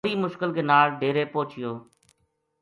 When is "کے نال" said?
0.55-0.87